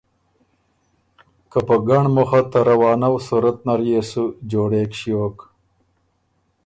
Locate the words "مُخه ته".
2.15-2.59